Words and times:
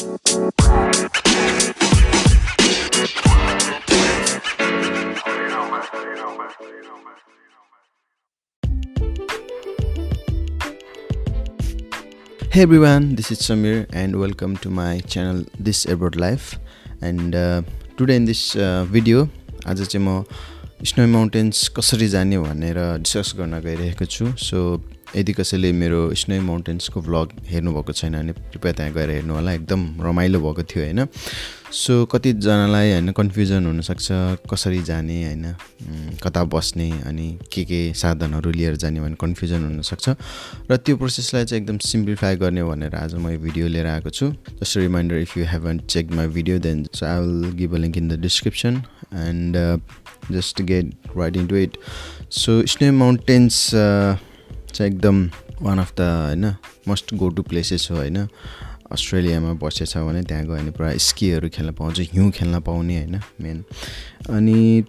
Hey 0.00 0.06
everyone, 12.62 13.14
this 13.14 13.30
is 13.30 13.40
Samir 13.40 13.84
and 13.92 14.18
welcome 14.18 14.56
to 14.56 14.70
my 14.70 15.00
channel 15.00 15.44
This 15.58 15.84
Abroad 15.84 16.16
Life. 16.16 16.58
And 17.02 17.34
uh, 17.34 17.60
today 17.98 18.16
in 18.16 18.24
this 18.24 18.56
uh, 18.56 18.86
video, 18.88 19.28
आज 19.66 19.84
चाहिँ 19.84 20.06
म 20.06 20.24
snow 20.80 21.06
mountains 21.12 21.68
कसरी 21.76 22.08
जाने 22.08 22.38
भनेर 22.40 22.78
discuss 23.04 23.34
गर्न 23.36 23.60
गइरहेको 23.60 24.04
छु 24.08 24.32
सो 24.48 24.80
यदि 25.16 25.32
कसैले 25.32 25.72
मेरो 25.72 26.00
स्नो 26.14 26.40
माउन्टेन्सको 26.42 27.00
भ्लग 27.02 27.26
हेर्नुभएको 27.50 27.92
छैन 27.92 28.12
भने 28.12 28.32
कृपया 28.32 28.72
त्यहाँ 28.72 28.92
गएर 28.94 29.10
हेर्नु 29.10 29.34
होला। 29.34 29.52
एकदम 29.52 29.80
रमाइलो 30.02 30.38
भएको 30.40 30.62
थियो 30.70 30.84
होइन? 30.84 31.06
सो 31.70 32.04
कतिजनालाई 32.10 32.90
होइन 32.92 33.10
कन्फ्युजन 33.14 33.66
हुनसक्छ 33.66 34.06
कसरी 34.50 34.82
जाने 34.82 35.16
होइन? 35.24 35.44
कता 36.22 36.42
बस्ने 36.46 36.90
अनि 37.06 37.28
के 37.52 37.64
के 37.64 37.80
साधनहरू 37.94 38.50
लिएर 38.50 38.76
जाने 38.76 39.00
भन्ने 39.00 39.16
कन्फ्युजन 39.20 39.64
हुनसक्छ। 39.64 40.08
र 40.70 40.76
त्यो 40.76 40.96
प्रोसेसलाई 40.96 41.44
चाहिँ 41.44 41.62
एकदम 41.62 41.78
सिम्प्लिफाई 41.78 42.36
गर्ने 42.36 42.62
भनेर 42.70 42.94
आज 42.94 43.14
म 43.14 43.30
यो 43.30 43.38
भिडियो 43.38 43.66
लिएर 43.66 43.86
आएको 43.86 44.10
छु। 44.10 44.30
Just 44.62 44.76
reminder 44.78 45.16
if 45.26 45.36
you 45.38 45.44
haven't 45.50 45.78
check 45.90 46.10
my 46.10 46.26
video 46.38 46.58
then 46.58 46.86
so 46.94 47.06
I 47.06 47.18
will 47.18 47.52
give 47.58 47.74
a 47.74 47.78
link 47.78 47.96
in 47.96 48.08
the 48.08 48.20
description 48.20 48.82
and 49.26 49.56
just 50.32 50.62
get 50.62 50.90
right 51.16 51.36
into 51.46 51.56
it 51.56 51.78
so 52.30 52.62
snow 52.66 52.92
mountains 52.92 53.54
चाहिँ 54.70 54.92
एकदम 54.92 55.28
वान 55.62 55.78
अफ 55.78 55.94
द 55.96 56.00
होइन 56.00 56.54
must 56.88 57.14
go 57.14 57.28
to 57.28 57.42
places 57.42 57.88
हो 57.90 57.96
होइन। 57.96 58.26
अस्ट्रेलियामा 58.92 59.52
बसेछ 59.62 59.96
भने 59.96 60.22
त्यहाँ 60.22 60.44
गयो 60.44 60.56
भने 60.56 60.70
पुरा 60.70 60.96
स्कीहरू 61.00 61.48
खेल्न 61.48 61.72
पाउँछ 61.72 62.00
हिउँ 62.12 62.30
खेल्न 62.30 62.60
पाउने 62.60 62.96
होइन 62.96 63.20
मेन 63.40 63.64
अनि 64.30 64.84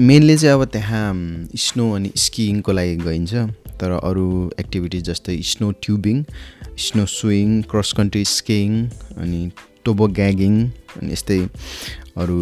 मेनली 0.00 0.36
चाहिँ 0.36 0.54
अब 0.54 0.64
त्यहाँ 0.72 1.06
स्नो 1.58 1.90
अनि 1.92 2.10
स्किइङको 2.16 2.72
लागि 2.72 2.96
गइन्छ। 2.96 3.34
तर 3.80 3.90
अरू 3.92 4.28
एक्टिभिटिज 4.60 5.04
जस्तै 5.04 5.36
snow 5.42 5.70
tubing 5.82 6.22
snow 6.78 7.04
swing 7.08 7.60
cross 7.70 7.92
country 7.92 8.24
skiing 8.24 8.70
अनि 9.16 9.50
टोबो 9.84 10.06
ग्यागिङ 10.18 10.54
अनि 10.96 11.12
यस्तै 11.12 11.38
अरू 12.16 12.38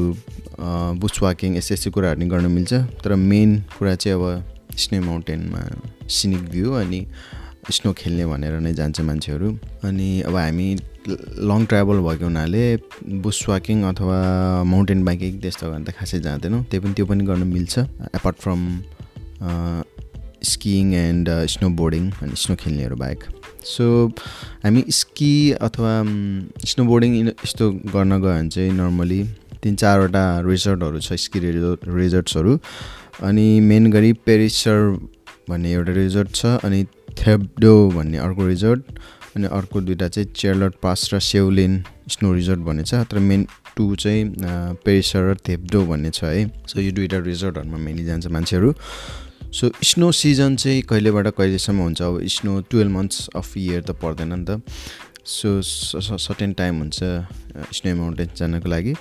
बुस 1.00 1.22
वाकिङ 1.22 1.56
यस्तै 1.56 1.74
यस्तै 1.74 1.90
कुराहरू 1.90 2.20
नि 2.20 2.26
गर्न 2.28 2.46
मिल्छ। 2.52 2.72
तर 3.02 3.14
मेन 3.16 3.58
कुरा 3.78 3.94
चाहिँ 3.96 4.18
अब 4.18 4.59
स्नो 4.84 5.00
माउन्टेनमा 5.02 5.62
सिनिक 6.18 6.42
भ्यू 6.50 6.72
अनि 6.82 7.00
स्नो 7.70 7.92
खेल्ने 7.98 8.26
भनेर 8.26 8.54
नै 8.60 8.72
जान्छ 8.74 9.00
मान्छेहरू। 9.08 9.48
अनि 9.88 10.08
अब 10.28 10.36
हामी 10.36 10.68
लङ 11.50 11.64
ट्राभल 11.70 11.98
भएको 12.06 12.24
हुनाले 12.24 12.64
बुस 13.24 13.38
वाकिङ 13.48 13.82
अथवा 13.90 14.18
माउन्टेन 14.72 15.04
बाइकिङ 15.04 15.40
त्यस्तो 15.40 15.70
भने 15.72 15.84
त 15.84 15.90
खासै 15.98 16.20
जाँदैनौँ। 16.26 16.62
त्यही 16.70 16.80
पनि 16.84 16.94
त्यो 16.94 17.06
पनि 17.06 17.24
गर्न 17.30 17.42
मिल्छ। 17.52 17.78
Apart 18.18 18.36
from 18.44 18.60
skiing 20.50 20.92
and 20.94 21.28
snowboarding 21.80 22.10
अनि 22.22 22.36
स्नो 22.42 22.56
खेल्नेहरू 22.62 22.96
बाहेक। 22.96 23.24
सो 23.64 23.84
हामी 24.64 24.84
स्की 25.00 25.34
अथवा 25.66 25.92
स्नो 26.70 26.84
बोर्डिङ 26.90 27.12
यस्तो 27.28 27.70
गर्न 27.94 28.20
गयो 28.20 28.34
भने 28.36 28.48
चाहिँ 28.48 28.72
नर्मली 28.72 29.22
तिन 29.62 29.74
चारवटा 29.82 30.24
रिजोर्टहरू 30.48 31.00
छ 31.00 31.20
स्की 31.24 31.38
रिजोर्ट 31.40 31.80
रिजोर्ट्सहरू 32.00 32.52
अनि 33.22 33.60
मेन 33.60 33.90
गरी 33.90 34.12
पेरिसर 34.26 34.78
भन्ने 35.48 35.72
एउटा 35.72 35.92
रिजोर्ट 35.92 36.28
छ 36.34 36.46
अनि 36.64 36.84
थेब्डो 37.18 37.74
भन्ने 37.90 38.18
अर्को 38.18 38.46
रिजोर्ट 38.46 38.82
अनि 39.36 39.46
अर्को 39.46 39.80
दुइटा 39.80 40.08
चाहिँ 40.08 40.28
चेर्लट 40.36 40.74
पास 40.82 41.10
र 41.12 41.18
सेउलिन 41.20 41.82
स्नो 42.08 42.32
रिजोर्ट 42.34 42.60
भन्ने 42.60 42.84
छ। 42.84 42.94
तर 43.10 43.18
मेन 43.18 43.46
टू 43.76 43.94
चाहिँ 43.96 44.24
पेरिसर 44.84 45.30
र 45.30 45.34
थेब्डो 45.48 45.84
भन्ने 45.86 46.10
छ 46.10 46.24
है। 46.24 46.46
सो 46.66 46.80
यो 46.80 46.92
दुइटा 46.92 47.18
रिजोर्टहरूमा 47.26 47.78
मेनली 47.78 48.04
जान्छ 48.04 48.26
मान्छेहरू। 48.26 48.72
सो 49.52 49.70
स्नो 49.82 50.10
सिजन 50.12 50.56
चाहिँ 50.56 50.82
कहिलेबाट 50.88 51.28
कहिलेसम्म 51.36 51.78
हुन्छ? 51.82 52.02
अब 52.02 52.26
snow 52.26 52.60
twelve 52.70 52.92
months 52.96 53.28
of 53.36 53.56
year 53.56 53.82
त 53.82 53.90
पर्दैन 54.00 54.32
नि 54.32 54.44
त। 54.48 54.62
सो 55.26 55.60
सर्टेन 55.62 56.52
टाइम 56.58 56.78
हुन्छ 56.78 56.98
स्नो 57.76 57.94
माउन्टेन्स 57.96 58.38
जानको 58.38 58.68
लागि। 58.68 58.92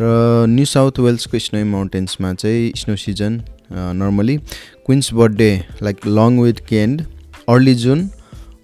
र 0.00 0.04
न्यू 0.48 0.64
साउथ 0.66 1.00
वेल्सको 1.00 1.38
स्नो 1.38 1.64
माउन्टेन्समा 1.64 2.32
चाहिँ 2.34 2.72
snow 2.76 2.96
season 2.96 3.32
normally 3.72 4.36
Queen's 4.86 5.12
birthday 5.14 5.50
like 5.82 6.06
long 6.06 6.38
weekend 6.40 7.04
early 7.48 7.74
June 7.84 8.08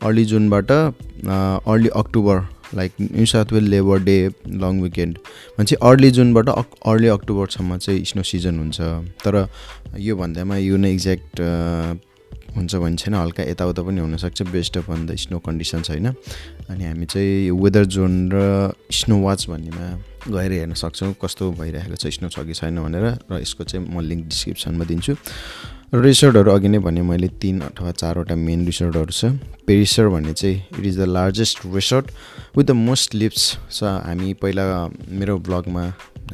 early 0.03 0.25
जुनबाट 0.33 0.71
early 0.71 1.89
October 2.03 2.41
like 2.75 2.93
New 3.01 3.27
South 3.27 3.53
Wales 3.53 3.69
Labour 3.71 3.99
Day 4.05 4.17
long 4.63 4.81
weekend 4.83 5.19
चाहिँ 5.59 5.77
अर्ली 5.91 6.11
जुनबाट 6.11 6.49
अक 6.49 6.75
अर्ली 6.93 7.09
अक्टोबरसम्म 7.09 7.77
चाहिँ 7.79 8.05
स्नो 8.05 8.23
सिजन 8.31 8.59
हुन्छ। 8.59 8.81
तर 9.25 9.47
यो 9.99 10.17
भन्दामा 10.17 10.57
यो 10.57 10.77
नै 10.77 10.93
एक्ज्याक्ट 10.93 11.41
हुन्छ 12.57 12.75
भने 12.75 12.97
छैन 12.97 13.15
हल्का 13.15 13.43
यताउता 13.51 13.83
पनि 13.83 14.01
हुनसक्छ 14.01 14.43
best 14.51 14.79
of 14.79 14.91
on 14.91 15.07
the 15.07 15.17
snow 15.25 15.39
condition 15.47 15.83
छैन 15.89 16.07
अनि 16.07 16.85
हामी 16.85 17.07
चाहिँ 17.07 17.51
वेदर 17.63 17.85
जोन 17.95 18.13
र 18.35 18.73
स्नो 18.99 19.21
वाच 19.23 19.47
भन्नेमा 19.51 19.87
गएर 20.29 20.53
हेर्न 20.53 20.75
सक्छौँ 20.75 21.15
कस्तो 21.23 21.51
भइरहेको 21.59 21.97
छ 21.97 22.07
स्नो 22.17 22.29
छ 22.29 22.45
कि 22.47 22.55
छैन 22.55 22.83
भनेर 22.83 23.05
र 23.31 23.41
यसको 23.41 23.65
चाहिँ 23.65 23.87
म 23.87 24.01
लिङ्क 24.01 24.27
डिस्क्रिप्सनमा 24.29 24.85
दिन्छु। 24.85 25.15
रिसोर्टहरू 25.95 26.51
अघि 26.51 26.69
नै 26.69 26.79
भने 26.83 27.03
मैले 27.03 27.29
तिन 27.39 27.61
अथवा 27.71 27.91
चारवटा 27.93 28.35
मेन 28.35 28.67
रिसोर्टहरू 28.67 29.13
छ। 29.13 29.39
पेरिसर 29.67 30.09
भन्ने 30.09 30.33
चाहिँ 30.33 30.57
it 30.79 30.85
is 30.87 30.99
the 30.99 31.05
largest 31.09 31.59
resort 31.75 32.07
with 32.57 32.65
the 32.65 32.71
most 32.71 33.15
lifts 33.15 33.45
छ 33.71 33.85
हामी 34.07 34.35
पहिला 34.43 34.65
मेरो 35.15 35.39
ब्लगमा 35.47 35.85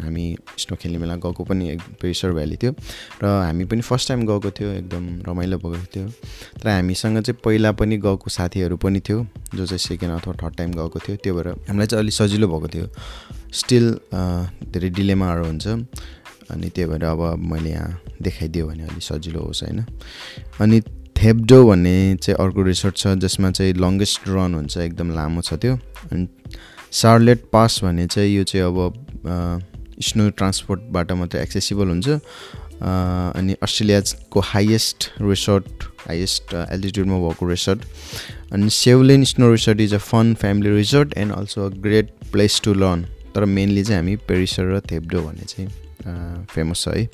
हामी 0.01 0.25
स्नो 0.59 0.77
खेल्ने 0.77 0.99
बेला 0.99 1.17
गएको 1.17 1.45
पनि 1.45 1.69
एक 1.71 1.81
पेरिसर 2.01 2.33
भ्याली 2.33 2.57
थियो 2.57 2.73
र 3.23 3.27
हामी 3.27 3.65
पनि 3.65 3.81
फर्स्ट 3.81 4.09
टाइम 4.09 4.21
गएको 4.27 4.51
थियो 4.51 4.69
एकदम 4.73 5.05
रमाइलो 5.29 5.59
भएको 5.59 5.87
थियो। 5.95 6.07
तर 6.63 6.69
हामीसँग 6.69 7.21
चाहिँ 7.21 7.41
पहिला 7.45 7.73
पनि 7.73 7.97
गएको 7.99 8.31
साथीहरू 8.31 8.77
पनि 8.77 9.01
थियो 9.01 9.27
जो 9.55 9.67
चाहिँ 9.67 9.79
सेकेन्ड 9.79 10.15
अथवा 10.15 10.35
थर्ड 10.43 10.57
टाइम 10.57 10.71
गएको 10.73 10.99
थियो। 10.99 11.17
त्यो 11.17 11.35
भएर 11.35 11.49
हामीलाई 11.69 11.87
चाहिँ 11.87 12.03
अलिक 12.03 12.15
सजिलो 12.15 12.49
भएको 12.49 12.69
थियो। 12.69 12.87
स्टिल 13.53 13.85
धेरै 14.73 14.91
डिलेमाहरू 14.91 15.45
हुन्छ 15.45 15.67
अनि 15.67 16.69
त्यही 16.69 16.89
भएर 16.91 17.05
अब 17.05 17.21
मैले 17.53 17.71
यहाँ 17.71 18.01
देखाइदियो 18.23 18.67
भने 18.67 18.83
अलिक 18.83 19.03
सजिलो 19.03 19.41
होस् 19.41 19.63
होइन? 19.65 19.85
अनि 20.61 20.81
थेप्डो 21.17 21.59
भन्ने 21.67 22.17
चाहिँ 22.23 22.37
अर्को 22.41 22.63
रिसोर्ट 22.63 22.97
छ 22.97 23.07
जसमा 23.23 23.51
चाहिँ 23.51 23.75
लङ्गेस्ट 23.75 24.29
रन 24.29 24.55
हुन्छ 24.55 24.77
एकदम 24.79 25.11
लामो 25.15 25.41
छ 25.41 25.55
त्यो। 25.55 25.75
अनि 26.13 26.27
सार्लेट 26.93 27.45
पास 27.53 27.81
भन्ने 27.85 28.07
चाहिँ 28.07 28.35
यो 28.37 28.45
चाहिँ 28.45 28.67
अब 28.67 28.79
स्नो 30.03 30.29
ट्रान्सपोर्टबाट 30.31 31.13
मात्रै 31.13 31.43
एक्सेसिबल 31.43 31.89
हुन्छ। 31.89 32.09
अनि 32.83 33.55
अस्ट्रेलियाको 33.63 34.41
हाइएस्ट 34.45 35.11
रिसोर्ट 35.23 35.85
हाइएस्ट 36.07 36.55
एल्टिट्युडमा 36.55 37.19
भएको 37.19 37.49
रिसोर्ट 37.49 37.85
अनि 38.53 38.71
Selwyn 38.77 39.25
snow 39.25 39.51
resort 39.53 39.81
is 39.81 39.95
a 39.95 39.99
fun 39.99 40.35
family 40.41 40.77
resort 40.77 41.15
and 41.19 41.33
also 41.33 41.67
a 41.67 41.69
great 41.83 42.11
place 42.33 42.61
to 42.65 42.75
learn 42.75 43.05
तर 43.35 43.45
मेनली 43.45 43.85
चाहिँ 43.85 44.01
हामी 44.01 44.17
पेरिसर 44.29 44.75
र 44.75 44.81
थेप्डो 44.91 45.23
भन्ने 45.23 45.45
चाहिँ 45.45 45.69
फेमस 46.55 46.83
छ 46.85 46.89
है। 46.89 47.07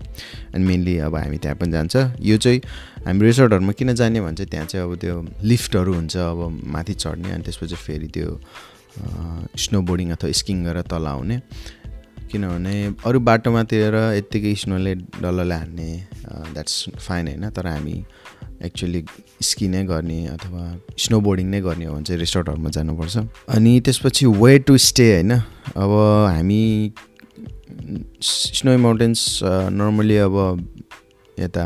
अनि 0.55 0.65
मेनली 0.65 0.97
अब 1.05 1.17
हामी 1.17 1.39
त्यहाँ 1.39 1.57
पनि 1.57 1.73
जान्छ। 1.73 1.97
यो 2.25 2.37
चाहिँ 2.37 2.61
हामी 3.05 3.27
रिसोर्टहरूमा 3.27 3.73
किन 3.79 3.95
जाने 3.95 4.21
भन्छ 4.21 4.41
त्यहाँ 4.41 4.67
चाहिँ 4.67 4.87
अब 4.87 4.97
त्यो 5.01 5.17
लिफ्टहरू 5.45 5.93
हुन्छ 5.95 6.17
अब 6.17 6.41
माथि 6.73 6.95
चढ्ने 6.95 7.33
अनि 7.33 7.43
त्यसपछि 7.45 7.77
फेरि 7.77 8.09
त्यो 8.17 8.41
स्नो 9.61 9.81
बोर्डिङ 9.85 10.11
अथवा 10.13 10.33
स्किङ 10.33 10.65
गरेर 10.65 10.83
तल 10.89 11.07
आउने। 11.07 11.37
किनभने 12.31 12.75
अरू 13.07 13.19
बाटोमातिर 13.29 13.95
यत्तिकै 14.17 14.55
स्नोले 14.63 14.95
डल्लले 15.23 15.55
हान्ने 15.55 15.91
द्याट्स 16.55 16.75
फाइन 16.99 17.27
होइन 17.29 17.51
तर 17.57 17.67
हामी 17.67 17.97
एक्चुली 18.65 19.05
स्की 19.43 19.69
नै 19.69 19.83
गर्ने 19.87 20.19
अथवा 20.27 20.63
स्नो 20.99 21.21
बोर्डिङ 21.27 21.47
नै 21.51 21.61
गर्ने 21.61 21.85
हो 21.85 21.95
भने 21.95 22.05
चाहिँ 22.05 22.21
रिसोर्टहरूमा 22.21 22.71
जानुपर्छ। 22.77 23.17
अनि 23.57 23.73
त्यसपछि 23.81 24.27
वे 24.43 24.59
टु 24.67 24.77
स्टे 24.87 25.07
होइन 25.13 25.33
अब 25.33 25.93
हामी 26.35 26.63
स्नो 28.23 28.77
माउन्टेन्स 28.79 29.21
नर्मली 29.79 30.17
अब 30.27 30.35
यता 31.39 31.65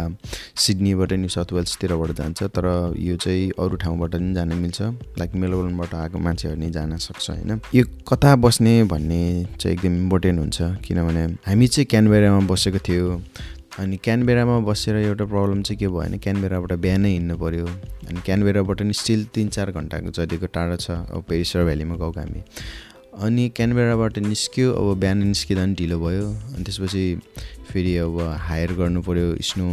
सिडनीबाट 0.57 1.13
न्यू 1.13 1.29
साउथ 1.29 1.53
वेल्सतिरबाट 1.53 2.11
जान्छ 2.19 2.43
तर 2.57 2.67
यो 2.99 3.17
चाहिँ 3.17 3.51
अरू 3.59 3.77
ठाउँबाट 3.85 4.13
पनि 4.13 4.35
जान 4.35 4.53
मिल्छ। 4.63 4.83
लाइक 5.19 5.35
मेलबोर्नबाट 5.35 5.95
आएको 5.95 6.19
मान्छेहरू 6.19 6.59
नै 6.61 6.71
जान 6.71 6.97
सक्छ 6.99 7.31
होइन? 7.31 7.61
यो 7.75 7.85
कता 8.09 8.37
बस्ने 8.37 8.75
भन्ने 8.93 9.23
चाहिँ 9.61 9.77
एकदम 9.77 9.95
इम्पोर्टेन्ट 10.03 10.39
हुन्छ 10.39 10.59
किनभने 10.85 11.25
हामी 11.49 11.67
चाहिँ 11.69 11.87
क्यानबेरामा 11.91 12.47
बसेको 12.53 12.79
थियो। 12.89 13.19
अनि 13.81 13.97
क्यानबेरामा 14.05 14.59
बसेर 14.69 14.97
एउटा 14.97 15.25
प्रब्लम 15.25 15.63
चाहिँ 15.63 15.79
के 15.81 15.89
भयो 15.89 15.97
भने 15.99 16.19
क्यानबेराबाट 16.21 16.73
बिहानै 16.85 17.11
हिँड्नु 17.11 17.37
पऱ्यो 17.41 17.67
अनि 18.09 18.21
क्यानबेराबाट 18.21 18.83
नि 18.83 18.93
स्टिल 18.93 19.25
तिन 19.35 19.49
चार 19.49 19.71
घन्टाको 19.73 20.11
जतिको 20.13 20.47
टाढो 20.53 20.77
छ 20.77 20.91
अब 21.09 21.25
पेरिसर 21.29 21.65
भ्यालीमा 21.65 21.97
गएको 21.97 22.21
हामी। 22.21 22.43
अनि 23.13 23.49
क्यानबेराबाट 23.57 24.19
निस्क्यो 24.19 24.73
अब 24.73 24.99
बिहान 25.01 25.19
निस्किँदा 25.29 25.63
पनि 25.63 25.75
ढिलो 25.77 25.99
भयो। 26.01 26.29
अनि 26.57 26.65
त्यसपछि 26.65 27.05
फेरि 27.69 27.97
अब 28.09 28.17
हायर 28.49 28.73
गर्नु 28.73 29.03
पऱ्यो 29.05 29.37
स्नो 29.37 29.69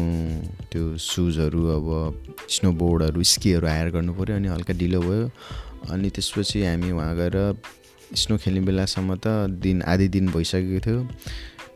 त्यो 0.71 0.83
सुजहरू 0.99 1.61
अब 1.71 1.87
स्नो 2.51 2.71
बोर्डहरू 2.75 3.23
स्कीहरू 3.23 3.67
हायर 3.67 3.89
गर्नु 3.95 4.13
पऱ्यो 4.13 4.35
अनि 4.35 4.47
हल्का 4.47 4.73
ढिलो 4.75 4.99
भयो। 5.01 5.31
अनि 5.87 6.09
त्यसपछि 6.11 6.63
हामी 6.65 6.91
वहाँ 6.91 7.15
गएर 7.15 7.37
स्नो 8.19 8.37
खेल्ने 8.43 8.61
बेलासम्म 8.67 9.15
त 9.23 9.27
दिन 9.63 9.81
आधी 9.87 10.07
दिन 10.11 10.27
भइसकेको 10.35 10.79
थियो। 10.83 10.99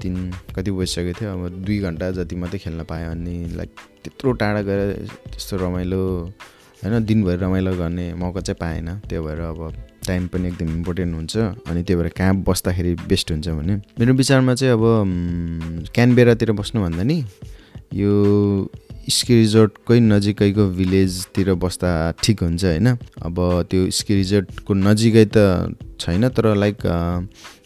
तिन 0.03 0.15
कति 0.55 0.71
बजिसकेको 0.71 1.13
थियो? 1.15 1.31
अब 1.31 1.63
दुई 1.63 1.79
घन्टा 1.79 2.11
जति 2.11 2.35
मात्रै 2.35 2.59
खेल्न 2.59 2.83
पाएँ 2.91 3.07
अनि 3.07 3.55
लाइक 3.55 3.71
त्यत्रो 4.03 4.31
टाढा 4.35 4.61
गएर 4.67 4.81
त्यस्तो 5.31 5.57
रमाइलो 5.63 6.03
होइन 6.83 7.05
दिनभरि 7.05 7.35
रमाइलो 7.37 7.73
गर्ने 7.77 8.13
मौका 8.13 8.41
चाहिँ 8.41 8.57
पाएन। 8.59 8.87
त्यो 9.09 9.23
भएर 9.23 9.39
अब 9.39 9.73
टाइम 10.07 10.27
पनि 10.27 10.47
एकदम 10.47 10.69
इम्पोर्टेन्ट 10.77 11.15
हुन्छ 11.15 11.37
अनि 11.37 11.83
त्यही 11.83 11.95
भएर 11.95 12.09
कहाँ 12.17 12.35
बस्दाखेरि 12.43 12.93
बेस्ट 13.07 13.31
हुन्छ 13.31 13.47
भने। 13.49 13.75
मेरो 13.99 14.13
विचारमा 14.13 14.55
चाहिँ 14.55 14.73
अब 14.73 14.83
क्यानबेरातिर 15.95 16.51
बस्नुभन्दा 16.51 17.03
नि 17.03 17.23
यो 17.93 18.11
स्की 19.09 19.33
रिजोर्टकै 19.35 19.99
नजिकैको 19.99 20.63
भिलेजतिर 20.75 21.53
बस्दा 21.55 21.89
ठिक 22.23 22.43
हुन्छ 22.43 22.63
होइन? 22.65 22.87
अब 23.23 23.35
त्यो 23.71 23.89
स्की 23.91 24.13
रिजोर्टको 24.15 24.73
नजिकै 24.73 25.25
त 25.35 25.75
छैन 25.99 26.27
तर 26.29 26.55
लाइक 26.55 26.77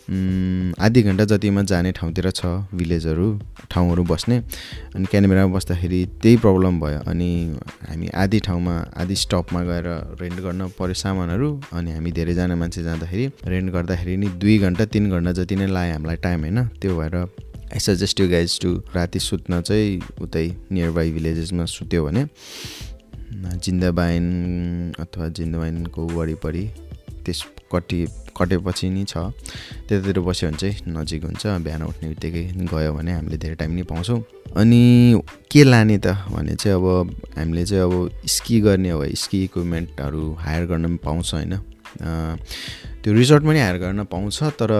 आधी 0.08 1.02
घन्टा 1.04 1.24
जतिमा 1.26 1.62
जाने 1.68 1.92
ठाउँतिर 1.92 2.30
छ 2.32 2.46
भिलेजहरू 2.74 3.28
ठाउँहरू 3.72 4.04
बस्ने। 4.04 4.38
अनि 4.96 5.06
क्यानबेरामा 5.12 5.54
बस्दाखेरि 5.56 6.00
त्यही 6.24 6.38
प्रब्लम 6.38 6.80
भयो। 6.80 7.00
अनि 7.12 7.30
हामी 7.90 8.08
आधी 8.16 8.40
ठाउँमा 8.48 8.76
आधी 8.96 9.16
स्टपमा 9.16 9.62
गएर 9.64 9.88
रेन्ट 10.22 10.40
गर्न 10.40 10.68
पऱ्यो 10.80 10.94
सामानहरू। 10.96 11.50
अनि 11.74 11.92
हामी 11.92 12.12
धेरैजना 12.12 12.56
मान्छे 12.56 12.84
जाँदाखेरि 12.84 13.26
रेन्ट 13.52 13.72
गर्दाखेरि 13.74 14.16
नि 14.18 14.28
दुई 14.40 14.58
घन्टा 14.60 14.86
तिन 14.88 15.10
घन्टा 15.12 15.32
जति 15.44 15.56
नै 15.56 15.68
लाग्यो 15.68 15.94
हामीलाई 15.94 16.16
टाइम 16.24 16.40
होइन? 16.42 16.60
त्यो 16.80 16.96
भएर 16.98 17.16
I 17.68 17.80
suggest 17.80 18.20
you 18.20 18.28
guys 18.30 18.60
to 18.62 18.70
राति 18.96 19.20
सुत्न 19.20 19.62
चाहिँ 19.62 20.02
उतै 20.24 20.48
नियर 20.72 20.92
बाई 20.96 21.12
भिलेजेसमा 21.12 21.66
सुत्यो 21.68 22.06
भने 22.06 22.24
जिन्दाबाइन 23.60 24.26
अथवा 25.00 25.28
जिन्दाबाइनको 25.38 26.02
वरिपरि 26.08 26.64
त्यस 27.26 27.44
कति 27.74 28.00
कटेपछि 28.38 28.90
नि 28.90 29.04
छ। 29.04 29.18
त्यतातिर 29.88 30.20
बस्यो 30.20 30.50
भने 30.50 30.58
चाहिँ 30.58 30.76
नजिक 30.88 31.24
हुन्छ। 31.26 31.44
बिहान 31.66 31.82
उठ्ने 31.84 32.08
बित्तिकै 32.10 32.44
गयो 32.72 32.94
भने 32.94 33.12
हामीले 33.14 33.38
धेरै 33.38 33.56
टाइम 33.56 33.72
नि 33.72 33.84
पाउँछौँ। 33.84 34.20
अनि 34.56 34.82
के 35.52 35.64
लाने 35.64 35.98
त? 35.98 36.08
भने 36.32 36.56
चाहिँ 36.56 36.78
अब 36.78 36.86
हामीले 37.38 37.66
चाहिँ 37.66 37.84
अब 37.84 37.94
स्की 38.26 38.60
गर्ने 38.62 38.90
हो। 38.90 39.06
स्की 39.16 39.44
इक्विपमेन्टहरू 39.44 40.24
हायर 40.40 40.66
गर्न 40.66 40.86
पनि 40.86 40.98
पाउँछ 41.04 41.34
होइन। 41.34 41.54
त्यो 43.04 43.14
रिजोर्टमा 43.14 43.54
नि 43.54 43.60
हायर 43.60 43.78
गर्न 43.78 44.04
पाउँछ 44.12 44.38
तर 44.60 44.72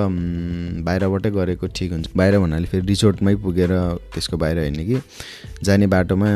बाहिरबाटै 0.84 1.30
गरेको 1.32 1.68
ठिक 1.72 1.92
हुन्छ। 1.92 2.08
बाहिर 2.12 2.38
भन्नाले 2.44 2.68
फेरि 2.68 2.86
रिजोर्टमै 2.88 3.36
पुगेर 3.40 3.72
त्यसको 4.14 4.38
बाहिर 4.38 4.58
हेर्ने 4.60 4.84
कि 4.86 4.98
जाने 5.64 5.88
बाटोमा 5.88 6.30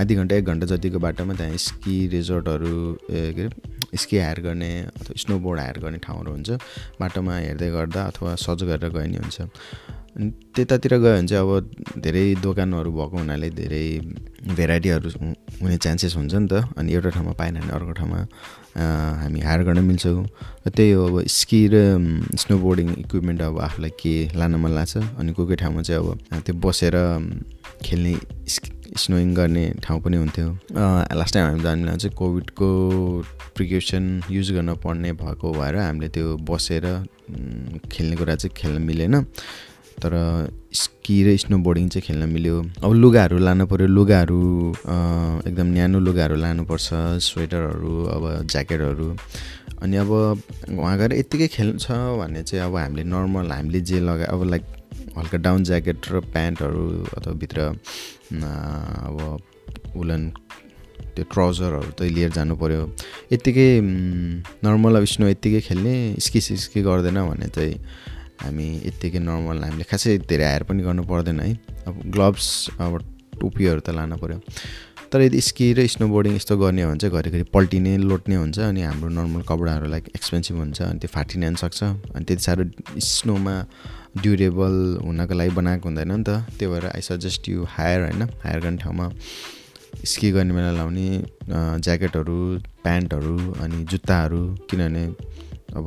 आधी 0.00 0.14
घन्टा 0.14 0.34
एक 0.36 0.44
घन्टा 0.48 0.66
जतिको 0.72 0.98
बाटोमा 0.98 1.34
त्यहाँ 1.34 1.56
स्की 1.68 1.96
रिजोर्टहरू 2.14 2.76
के 3.10 3.42
अरे 3.42 3.96
स्की 3.96 4.16
हायर 4.18 4.40
गर्ने 4.40 4.70
अथवा 4.96 5.14
स्नोबोर्ड 5.20 5.60
हायर 5.60 5.78
गर्ने 5.84 5.98
ठाउँहरू 6.00 6.30
हुन्छ। 6.32 6.50
बाटोमा 7.00 7.32
हेर्दै 7.36 7.70
गर्दा 7.70 8.00
अथवा 8.10 8.34
सजो 8.40 8.64
गरेर 8.66 8.90
गए 8.96 9.06
नि 9.12 9.18
हुन्छ। 9.20 9.40
अनि 10.16 10.28
त्यतातिर 10.56 10.92
गयो 10.96 11.16
भने 11.16 11.28
चाहिँ 11.28 11.42
अब 11.44 12.00
धेरै 12.00 12.24
दोकानहरू 12.40 12.90
भएको 12.92 13.16
हुनाले 13.18 13.48
धेरै 13.60 13.84
भेराइटीहरू 14.42 15.10
हुने 15.62 15.76
चान्सेस 15.78 16.16
हुन्छ 16.16 16.34
नि 16.34 16.48
त। 16.50 16.74
अनि 16.76 16.92
एउटा 16.92 17.10
ठाउँमा 17.14 17.32
पाएन 17.38 17.54
भने 17.60 17.72
अर्को 17.72 17.92
ठाउँमा 17.94 18.18
हामी 19.22 19.40
हायर 19.40 19.62
गर्न 19.62 19.78
मिल्छौँ। 19.84 20.26
त्यही 20.66 20.90
हो 20.90 21.06
अब 21.06 21.26
स्की 21.28 21.60
र 21.72 21.76
स्नोबोर्डिङ 22.34 22.88
इक्विपमेन्ट 22.98 23.40
अब 23.42 23.58
आफूलाई 23.60 23.90
के 24.00 24.14
लान 24.34 24.54
मन 24.58 24.70
लाग्छ। 24.74 24.96
अनि 24.96 25.32
कोही 25.32 25.46
कोही 25.46 25.56
ठाउँमा 25.62 25.82
चाहिँ 25.82 26.00
अब 26.02 26.42
त्यो 26.46 26.54
बसेर 26.58 26.94
खेल्ने 27.84 28.14
स्नोइङ 28.92 29.34
गर्ने 29.34 29.64
ठाउँ 29.82 30.00
पनि 30.02 30.16
हुन्थ्यो। 30.16 30.48
लास्ट 31.16 31.34
टाइम 31.34 31.46
हामी 31.46 31.62
जाने 31.62 31.96
चाहिँ 31.96 32.16
कोभिडको 32.16 32.68
प्रिकसन 33.56 34.04
युज 34.30 34.52
गर्न 34.52 34.74
पर्ने 34.84 35.12
भएको 35.16 35.52
भएर 35.52 35.76
हामीले 35.76 36.08
त्यो 36.08 36.36
बसेर 36.50 36.84
खेल्ने 37.92 38.16
कुरा 38.16 38.34
चाहिँ 38.36 38.54
खेल्न 38.56 38.82
मिलेन। 38.82 39.24
तर 40.00 40.14
स्की 40.72 41.16
र 41.24 41.36
स्नो 41.36 41.56
बोर्डिङ 41.66 41.88
चाहिँ 41.88 42.04
खेल्न 42.06 42.28
मिल्यो। 42.32 42.56
अब 42.84 42.92
लुगाहरू 42.92 43.38
लानु 43.38 43.64
पऱ्यो 43.66 43.86
लुगाहरू 43.86 44.40
एकदम 45.48 45.66
न्यानो 45.76 45.98
लुगाहरू 46.06 46.36
लानुपर्छ 46.44 46.88
स्वेटरहरू 47.28 47.92
अब 48.14 48.24
ज्याकेटहरू। 48.52 49.08
अनि 49.82 49.96
अब 49.96 50.10
उहाँ 50.78 50.96
गएर 50.98 51.12
यत्तिकै 51.12 51.48
खेल्छ 51.56 51.84
भने 52.20 52.42
चाहिँ 52.42 52.64
अब 52.64 52.76
हामीले 52.76 53.04
नर्मल 53.04 53.50
हामीले 53.52 53.80
जे 53.82 54.00
लगाए 54.00 54.26
अब 54.32 54.42
लाइक 54.50 54.64
हल्का 55.18 55.38
डाउन 55.44 55.64
ज्याकेट 55.64 55.98
र 56.12 56.20
प्यान्टहरू 56.32 56.84
अथवा 57.18 57.32
भित्र 57.42 57.58
अब 58.32 59.18
उलन 59.96 60.22
त्यो 61.12 61.24
ट्राउजरहरू 61.32 61.90
त 61.98 62.08
लिएर 62.08 62.30
जानु 62.32 62.54
पऱ्यो 62.56 62.82
यत्तिकै 63.32 63.68
नर्मल 64.64 64.96
अब 64.96 65.04
स्नो 65.04 65.28
यत्तिकै 65.28 65.60
खेल्ने 65.68 65.94
स्की 66.24 66.40
सिस्की 66.40 66.82
गर्दैन 66.82 67.18
भने 67.28 67.48
चाहिँ 67.52 67.74
हामी 68.42 68.68
यत्तिकै 68.86 69.20
नर्मल 69.28 69.58
हामीले 69.64 69.84
खासै 69.90 70.18
धेरै 70.30 70.44
हायर 70.44 70.62
पनि 70.68 70.82
गर्नु 70.82 71.02
पर्दैन 71.10 71.40
है। 71.40 71.50
अब 71.88 71.94
ग्लोभ्स 72.14 72.46
अब 72.78 72.92
टोपीहरू 73.40 73.80
त 73.80 73.90
लानु 73.98 74.16
पऱ्यो 74.22 74.38
तर 75.12 75.20
यदि 75.22 75.40
स्की 75.44 75.66
र 75.76 75.86
स्नोबोर्डिङ 75.94 76.32
यस्तो 76.36 76.56
गर्ने 76.56 76.82
हो 76.82 76.88
भने 76.90 76.98
चाहिँ 76.98 77.14
घरिघरि 77.16 77.44
पल्टिने 77.54 77.92
लोट्ने 78.10 78.36
हुन्छ 78.42 78.58
अनि 78.64 78.82
हाम्रो 78.82 79.08
नर्मल 79.18 79.42
कपडाहरू 79.48 79.86
लाइक 79.94 80.04
एक्सपेन्सिभ 80.16 80.56
हुन्छ 80.56 80.78
अनि 80.82 80.98
त्यो 80.98 81.10
फाटिने 81.16 81.46
पनि 81.48 81.58
सक्छ। 81.62 81.80
अनि 82.16 82.24
त्यति 82.24 82.42
साह्रो 82.42 82.64
स्नोमा 83.08 83.56
ड्युरेबल 84.22 84.74
हुनको 85.04 85.34
लागि 85.34 85.52
बनाएको 85.58 85.88
हुँदैन 85.88 86.12
नि 86.12 86.24
त। 86.24 86.30
त्यो 86.56 86.70
भएर 86.72 86.86
आई 86.96 87.00
सजेस्ट 87.04 87.48
यु 87.48 87.64
हायर 87.76 88.00
होइन 88.02 88.22
हायर 88.44 88.58
गर्ने 88.64 88.78
ठाउँमा 88.84 89.06
स्की 90.12 90.30
गर्ने 90.32 90.52
बेला 90.54 90.72
लाउने 90.80 91.08
ज्याकेटहरू 91.84 92.38
प्यान्टहरू 92.84 93.36
अनि 93.62 93.84
जुत्ताहरू 93.92 94.42
किनभने 94.70 95.04
अब 95.76 95.86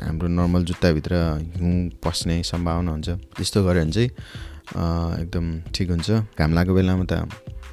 हाम्रो 0.00 0.28
नर्मल 0.28 0.62
जुत्ताभित्र 0.64 1.14
हिउँ 1.56 1.74
पस्ने 2.04 2.42
सम्भावना 2.42 2.90
हुन्छ। 2.90 3.08
त्यस्तो 3.36 3.58
गऱ्यो 3.64 3.82
भने 3.82 3.92
चाहिँ 3.92 4.10
एकदम 5.22 5.46
ठिक 5.74 5.88
हुन्छ। 5.90 6.10
घाम 6.38 6.50
लागेको 6.54 6.74
बेलामा 6.74 7.04
त 7.04 7.28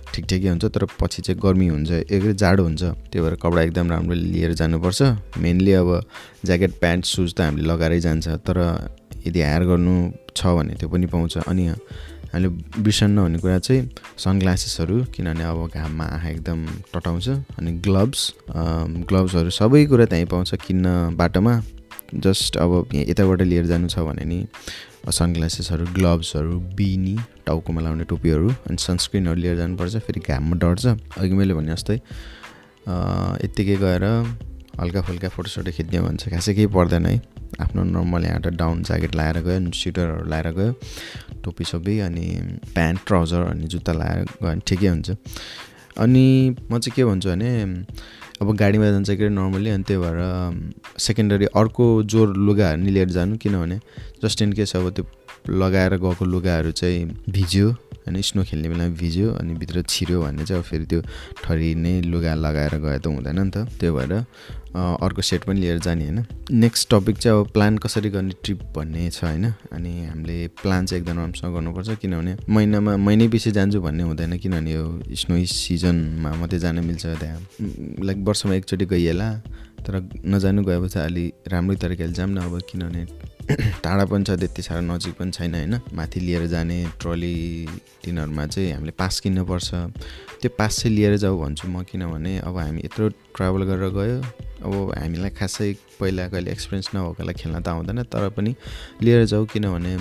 ठिक 0.10 0.26
ठिकै 0.26 0.50
हुन्छ 0.50 0.66
तर 0.74 0.84
पछि 1.00 1.22
चाहिँ 1.22 1.40
गर्मी 1.40 1.68
हुन्छ 1.70 1.92
एकदमै 2.10 2.34
जाडो 2.34 2.64
हुन्छ। 2.64 2.84
त्यही 2.84 3.22
भएर 3.24 3.36
कपडा 3.42 3.62
एकदम 3.62 3.88
राम्रो 3.94 4.16
लिएर 4.16 4.54
जानुपर्छ। 4.58 5.02
मेनली 5.38 5.74
अब 5.80 5.90
ज्याकेट 6.46 6.72
प्यान्ट 6.82 7.06
सुज 7.06 7.30
त 7.38 7.42
हामीले 7.46 7.68
लगाएरै 7.70 8.00
जान्छ 8.02 8.28
तर 8.42 8.58
यदि 9.28 9.40
हायर 9.42 9.64
गर्नु 9.70 9.94
छ 10.34 10.42
भने 10.58 10.74
त्यो 10.82 10.90
पनि 10.90 11.06
पाउँछ। 11.14 11.46
अनि 11.46 11.66
हामीले 12.34 12.50
बिर्सन 12.82 13.12
नहुने 13.12 13.38
कुरा 13.38 13.58
चाहिँ 13.60 13.82
सनग्लासेसहरू 14.18 14.98
किनभने 15.14 15.44
अब 15.46 15.70
घाममा 15.74 16.06
आँखा 16.06 16.30
एकदम 16.30 16.60
टटाउँछ। 16.94 17.28
अनि 17.58 17.72
ग्लोभ्स 17.86 18.22
ग्लोभ्सहरू 19.10 19.50
सबै 19.50 19.86
कुरा 19.86 20.06
त्यहीँ 20.10 20.26
पाउँछ 20.26 20.56
किन्न 20.66 21.16
बाटोमा। 21.18 21.54
जस्ट 22.14 22.58
अब 22.58 22.90
यताबाट 22.94 23.42
लिएर 23.42 23.66
जानु 23.66 23.88
छ 23.88 24.00
भने 24.08 24.26
नि 24.26 24.46
सनग्लासेसहरू 25.10 25.86
ग्लोभ्सहरू 25.94 26.60
बिनी 26.78 27.16
टाउकोमा 27.46 27.82
लाउने 27.82 28.04
टोपीहरू 28.10 28.50
अनि 28.50 28.78
सनस्क्रिनहरू 28.80 29.40
लिएर 29.42 29.56
जानुपर्छ 29.58 29.96
फेरि 30.06 30.20
घाममा 30.28 30.56
डढ्छ। 30.58 30.86
अघि 31.18 31.34
मैले 31.34 31.54
भने 31.54 31.72
जस्तै 31.74 31.96
यत्तिकै 33.46 33.76
गएर 33.78 34.06
हल्का 34.80 35.02
फुल्का 35.02 35.30
फोटोसोटो 35.30 35.72
खिच्ने 35.72 36.00
भने 36.02 36.18
चाहिँ 36.18 36.36
खासै 36.36 36.54
केही 36.54 36.68
पर्दैन 36.74 37.06
है। 37.06 37.16
आफ्नो 37.62 37.84
नर्मल 37.84 38.24
यहाँबाट 38.26 38.54
डाउन 38.54 38.84
ज्याकेट 38.84 39.16
लगाएर 39.16 39.38
गयो 39.44 39.56
अनि 39.56 39.72
स्वेटरहरू 39.76 40.26
लगाएर 40.30 40.48
गयो 40.58 40.74
टोपी 41.44 41.64
सोपी 41.66 42.00
अनि 42.08 42.26
प्यान्ट 42.76 43.00
ट्राउजर 43.08 43.42
अनि 43.44 43.68
जुत्ता 43.68 43.94
लगाएर 43.94 44.24
गयो 44.24 44.48
भने 44.48 44.62
ठिकै 44.68 44.88
हुन्छ। 44.88 45.10
अनि 45.98 46.26
म 46.72 46.80
चाहिँ 46.80 46.96
के 46.96 47.06
भन्छु 47.06 47.30
भने 47.30 47.52
अब 48.42 48.56
गाडीमा 48.56 48.90
जान्छ 48.92 49.10
कि 49.12 49.30
नर्मली 49.30 49.70
अनि 49.70 49.84
त्यही 49.84 50.00
भएर 50.02 50.18
सेकेन्डरी 51.00 51.46
अर्को 51.56 51.86
जोर 52.04 52.36
लुगाहरू 52.38 52.82
नि 52.82 52.92
लिएर 52.92 53.10
जानु 53.10 53.38
किनभने 53.38 53.80
जस्ट 54.24 54.42
इन 54.42 54.54
केस 54.54 54.76
अब 54.76 54.90
त्यो 54.90 55.06
लगाएर 55.60 55.96
गएको 55.98 56.26
लुगाहरू 56.26 56.72
चाहिँ 56.72 57.06
भिज्यो। 57.30 57.76
होइन 58.10 58.22
स्नो 58.22 58.44
खेल्ने 58.44 58.70
बेलामा 58.70 58.96
भिज्यो 58.98 59.32
अनि 59.38 59.54
भित्र 59.54 59.82
छिर्यो 59.86 60.22
भने 60.22 60.46
चाहिँ 60.46 60.62
अब 60.62 60.66
फेरि 60.66 60.86
त्यो 60.90 61.02
ठरिने 61.44 61.94
लुगा 62.10 62.34
लगाएर 62.36 62.74
गए 62.82 62.98
त 63.00 63.08
हुँदैन 63.08 63.40
नि 63.40 63.52
त। 63.54 63.70
त्यो 63.80 63.94
भएर 63.94 64.14
अर्को 64.74 65.22
सेट 65.22 65.44
पनि 65.46 65.60
लिएर 65.60 65.80
जाने 65.80 66.06
होइन। 66.06 66.26
नेक्स्ट 66.52 66.90
टपिक 66.90 67.18
चाहिँ 67.18 67.40
अब 67.40 67.50
प्लान 67.54 67.78
कसरी 67.78 68.10
गर्ने 68.10 68.34
ट्रिप 68.44 68.62
भन्ने 68.76 69.10
छ 69.10 69.24
होइन। 69.24 69.46
अनि 69.74 69.94
हामीले 70.06 70.38
प्लान 70.62 70.86
चाहिँ 70.86 71.02
एकदम 71.02 71.18
राम्रोसँग 71.18 71.54
गर्नुपर्छ 71.54 71.90
किनभने 72.02 72.36
महिनामा 72.50 72.98
महिनै 72.98 73.28
पछि 73.30 73.52
जान्छु 73.52 73.82
भन्ने 73.82 74.04
हुँदैन 74.04 74.38
किनभने 74.38 74.74
यो 74.74 74.86
स्नो 75.14 75.46
सिजनमा 75.46 76.34
मात्रै 76.42 76.60
जान 76.60 76.80
मिल्छ 76.86 77.06
त्यहाँ। 77.06 77.40
लाइक 78.06 78.18
वर्षमा 78.26 78.54
एकचोटि 78.56 78.86
गइहाल 78.86 79.22
तर 79.86 79.96
नजानु 80.26 80.64
गएपछि 80.64 81.00
अलि 81.00 81.26
राम्रै 81.48 81.76
तरिकाले 81.78 82.14
जाऊँ 82.14 82.30
न 82.30 82.38
अब 82.38 82.60
किनभने 82.70 83.06
टाढा 83.84 84.06
पनि 84.06 84.24
छ 84.24 84.38
त्यति 84.38 84.62
साह्रो 84.62 84.82
नजिक 84.86 85.14
पनि 85.18 85.32
छैन 85.32 85.56
होइन? 85.56 85.74
माथि 85.98 86.20
लिएर 86.20 86.46
जाने 86.54 86.78
ट्रली 87.02 87.34
तिनीहरूमा 88.06 88.46
चाहिँ 88.46 88.72
हामीले 88.74 88.94
पास 88.94 89.20
किन्नुपर्छ। 89.26 89.70
त्यो 90.42 90.50
पास 90.54 90.82
चाहिँ 90.82 90.96
लिएर 90.96 91.18
जाऊ 91.18 91.40
भन्छु 91.42 91.68
म 91.68 91.82
किनभने 91.90 92.38
अब 92.46 92.58
हामी 92.58 92.82
यत्रो 92.86 93.10
ट्राभल 93.34 93.62
गरेर 93.70 93.90
गयो 93.98 94.18
अब 94.60 94.94
हामीलाई 95.00 95.32
खासै 95.40 95.74
पहिला 96.00 96.28
कहिले 96.30 96.52
एक्सपिरियन्स 96.52 96.90
नभएकोलाई 96.96 97.34
खेल्न 97.42 97.60
त 97.60 97.68
आउँदैन 97.68 98.04
तर 98.12 98.30
पनि 98.38 98.52
लिएर 99.02 99.26
जाऊ 99.32 99.46
किनभने 99.52 99.94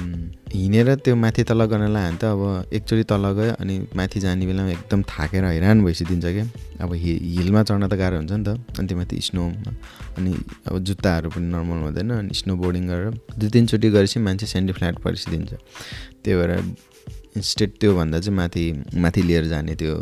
हिँडेर 0.55 0.95
त्यो 1.05 1.15
माथि 1.17 1.43
तल 1.49 1.65
गर्नलाई 1.73 2.03
हामी 2.05 2.19
त 2.19 2.25
अब 2.35 2.71
एकचोटि 2.77 3.05
तल 3.11 3.25
गयो 3.39 3.53
अनि 3.63 3.75
माथि 3.97 4.21
जाने 4.21 4.47
बेलामा 4.47 4.71
एकदम 4.71 5.03
थाकेर 5.09 5.45
हैरान 5.45 5.85
भइसकिदिन्छ 5.85 6.27
क्या 6.27 6.47
अब 6.85 6.95
हि 6.95 7.13
हिलमा 7.39 7.63
चढ्न 7.63 7.89
त 7.89 7.95
गाह्रो 7.99 8.17
हुन्छ 8.19 8.33
नि 8.33 8.45
त 8.45 8.49
अनि 8.79 8.87
त्यो 8.89 8.99
माथि 8.99 9.21
स्नोमा। 9.31 9.73
अनि 10.19 10.33
अब 10.67 10.79
जुत्ताहरू 10.87 11.29
पनि 11.31 11.47
नर्मल 11.55 11.79
हुँदैन 11.87 12.11
अनि 12.19 12.35
स्नो 12.35 12.55
बोर्डिङ 12.63 12.85
गरेर 12.91 13.11
दुई 13.39 13.51
तिनचोटि 13.51 13.89
गरेपछि 13.91 14.21
मान्छे 14.21 14.47
सेन्डी 14.47 14.73
फ्ल्याट 14.73 14.99
परिसिदिन्छ 15.05 15.53
त्यही 16.25 16.37
भएर 16.39 16.53
इन्स्टेड 17.37 17.71
त्योभन्दा 17.81 18.19
चाहिँ 18.21 18.37
माथि 18.37 18.65
माथि 18.95 19.23
लिएर 19.23 19.45
जाने 19.47 19.75
त्यो 19.75 19.95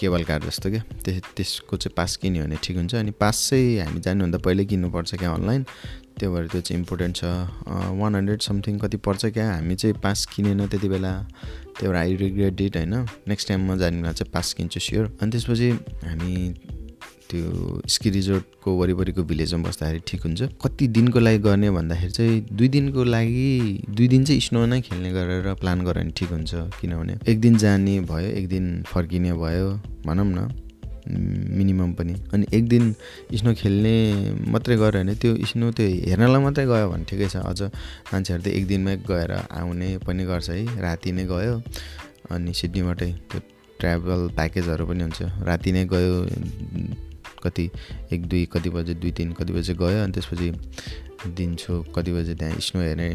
केबल 0.00 0.22
कार 0.24 0.42
जस्तो 0.46 0.70
क्या। 0.70 0.82
त्यस 1.04 1.20
त्यसको 1.36 1.76
चाहिँ 1.76 1.94
पास 1.96 2.16
किन्यो 2.22 2.44
भने 2.44 2.56
ठिक 2.62 2.76
हुन्छ। 2.76 2.94
अनि 2.94 3.10
पास 3.18 3.48
चाहिँ 3.50 3.78
हामी 3.80 4.00
जानुभन्दा 4.00 4.38
पहिल्यै 4.38 4.66
किन्नुपर्छ 4.70 5.14
क्या 5.14 5.30
अनलाइन। 5.34 5.62
त्यो 6.18 6.32
भएर 6.32 6.46
त्यो 6.46 6.60
चाहिँ 6.60 6.78
इम्पोर्टेन्ट 6.80 7.16
छ। 7.16 7.24
वान 7.98 8.14
हन्ड्रेड 8.14 8.40
समथिङ 8.42 8.78
कति 8.78 8.96
पर्छ 9.02 9.26
क्या? 9.26 9.46
हामी 9.54 9.74
चाहिँ 9.74 9.94
पास 10.02 10.24
किनेन 10.34 10.66
त्यति 10.66 10.88
बेला। 10.88 11.12
त्यो 11.78 11.90
भएर 11.90 11.96
आई 11.98 12.14
रिग्रेट 12.16 12.54
डिट 12.54 12.76
होइन। 12.76 12.94
नेक्स्ट 13.26 13.48
टाइम 13.48 13.70
म 13.70 13.78
जाने 13.78 13.96
बेला 14.02 14.12
चाहिँ 14.12 14.30
पास 14.32 14.52
किन्छु 14.54 14.80
स्योर 14.80 15.04
अनि 15.22 15.30
त्यसपछि 15.30 15.70
हामी 16.06 16.32
त्यो 17.30 17.82
स्की 17.86 18.10
रिजोर्टको 18.10 18.68
वरिपरिको 18.78 19.22
भिलेजमा 19.30 19.68
बस्दाखेरि 19.68 20.00
ठिक 20.08 20.22
हुन्छ। 20.24 20.40
कति 20.62 20.86
दिनको 20.96 21.18
लागि 21.20 21.38
गर्ने 21.38 21.70
भन्दाखेरि 21.70 22.12
चाहिँ 22.12 22.40
दुई 22.52 22.68
दिनको 22.68 23.04
लागि 23.04 23.50
दुई 23.96 24.08
दिन 24.08 24.24
चाहिँ 24.24 24.40
स्नो 24.40 24.64
नै 24.66 24.80
खेल्ने 24.80 25.10
गरेर 25.12 25.54
प्लान 25.60 25.84
गऱ्यो 25.84 26.02
भने 26.02 26.12
ठिक 26.16 26.30
हुन्छ 26.30 26.52
किनभने 26.80 27.18
एक 27.28 27.40
दिन 27.40 27.56
जाने 27.58 28.00
भयो 28.08 28.28
एक 28.38 28.48
दिन 28.48 28.64
फर्किने 28.88 29.32
भयो 29.36 29.68
भनौँ 30.06 30.26
न 30.26 30.48
मिनिमम 31.08 31.92
पनि। 31.98 32.14
अनि 32.34 32.46
एक 32.52 32.68
दिन 32.68 32.92
स्नो 33.32 33.54
खेल्ने 33.54 33.94
मात्रै 34.52 34.76
गऱ्यो 34.76 35.00
भने 35.00 35.14
त्यो 35.16 35.36
स्नो 35.48 35.70
त्यो 35.72 35.86
हेर्नलाई 36.08 36.42
मात्रै 36.44 36.64
गयो 36.66 36.88
भने 36.88 37.04
ठिकै 37.08 37.28
छ। 37.28 37.36
अझ 37.44 37.60
मान्छेहरू 38.12 38.42
त 38.44 38.48
एक 38.52 38.66
दिनमै 38.68 38.96
गएर 39.08 39.32
आउने 39.32 39.88
पनि 40.04 40.24
गर्छ 40.24 40.48
है 40.50 40.80
राति 40.80 41.12
नै 41.12 41.24
गयो। 41.32 41.54
अनि 42.28 42.52
सिडनीबाटै 42.52 43.10
त्यो 43.28 43.40
ट्राभल 43.80 44.20
प्याकेजहरू 44.36 44.84
पनि 44.84 45.02
हुन्छ। 45.02 45.20
राति 45.48 45.70
नै 45.72 45.84
गयो 45.88 46.14
कति 47.42 47.70
एक 48.12 48.26
दुई 48.26 48.44
कति 48.52 48.70
बजे 48.70 48.94
दुई 48.94 49.10
तिन 49.18 49.32
कति 49.32 49.52
बजे 49.52 49.74
गयो 49.74 50.02
अनि 50.04 50.12
त्यसपछि 50.12 50.50
दिन्छु 51.36 51.82
कति 51.96 52.12
बजे 52.12 52.34
त्यहाँ 52.34 52.58
स्नो 52.66 52.80
हेर्ने 52.82 53.08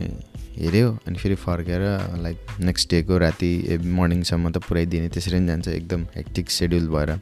हेऱ्यो 0.57 0.89
अनि 1.07 1.17
फेरि 1.17 1.35
फर्केर 1.43 1.81
लाइक 2.23 2.37
नेक्स्ट 2.61 2.89
डेको 2.91 3.17
राति 3.17 3.51
मर्निङसम्म 3.99 4.51
त 4.51 4.57
पुऱ्याइदिने 4.67 5.09
त्यसरी 5.09 5.39
नै 5.39 5.47
जान्छ 5.47 5.67
एकदम 5.67 6.01
हेक्टिक 6.15 6.49
सेड्युल 6.51 6.87
भएर। 6.95 7.17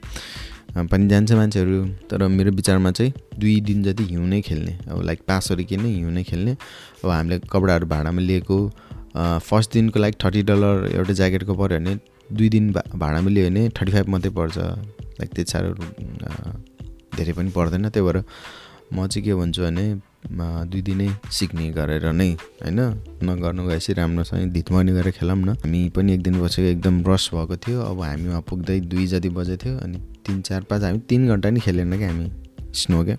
पनि 0.92 1.08
जान्छ 1.08 1.32
मान्छेहरू 1.32 1.84
तर 2.10 2.28
मेरो 2.28 2.52
विचारमा 2.52 2.92
चाहिँ 2.92 3.14
दुई 3.40 3.60
दिन 3.62 3.84
जति 3.84 4.04
हिउँ 4.10 4.28
नै 4.28 4.42
खेल्ने 4.42 4.78
अब 4.88 5.02
लाइक 5.04 5.22
पासहरू 5.28 5.64
किन्ने 5.70 5.90
हिउँ 5.90 6.12
नै 6.12 6.24
खेल्ने 6.24 6.52
अब 7.04 7.10
हामीले 7.10 7.40
कपडाहरू 7.52 7.88
भाडामा 7.88 8.22
लिएको 8.22 8.58
फर्स्ट 9.50 9.74
दिनको 9.74 10.00
लाइक 10.00 10.16
थर्टी 10.24 10.42
डलर 10.50 10.90
एउटा 10.96 11.14
ज्याकेटको 11.14 11.54
पऱ्यो 11.56 11.80
भने 11.80 11.98
दुई 12.30 12.50
दिन 12.50 12.72
भाडामा 12.72 13.30
लियो 13.30 13.50
भने 13.50 13.68
थर्टी 13.70 13.92
फाइभ 13.92 14.10
मात्रै 14.10 14.32
पर्छ 14.32 14.58
लाइक 14.58 15.30
त्यति 15.36 15.52
साह्रो 15.52 15.74
धेरै 17.22 17.34
पनि 17.38 17.50
पर्दैन। 17.54 17.90
त्यही 17.90 18.06
भएर 18.06 18.18
म 18.92 19.08
चाहिँ 19.08 19.24
के 19.24 19.34
भन्छु 19.40 19.62
भने 19.64 19.86
दुई 20.68 20.82
दिनै 20.84 21.08
सिक्ने 21.32 21.70
गरेर 21.72 22.06
नै 22.12 22.30
होइन 22.60 22.80
नगर्नु 23.24 23.64
गएपछि 23.68 23.94
राम्रोसँग 23.94 24.52
धितमनी 24.52 24.92
गरेर 24.92 25.12
खेलौँ 25.16 25.38
न। 25.38 25.56
हामी 25.64 25.80
पनि 25.96 26.14
एक 26.14 26.22
दिन 26.22 26.36
बसेको 26.42 26.68
एकदम 26.68 26.96
रस 27.08 27.30
भएको 27.34 27.56
थियो। 27.64 27.80
अब 27.82 28.02
हामी 28.02 28.28
वहाँ 28.28 28.44
पुग्दै 28.50 28.80
दुई 28.92 29.06
जति 29.08 29.30
बजेको 29.32 29.64
थियो 29.64 29.78
अनि 29.80 29.98
तिन 30.26 30.42
चार 30.44 30.62
पाँच 30.70 30.84
हामी 30.84 31.00
तिन 31.10 31.28
घन्टा 31.28 31.50
नि 31.50 31.60
खेलेन 31.60 31.98
क्या 31.98 32.10
हामी। 32.12 32.28
स्नो 32.76 33.04
क्या। 33.04 33.16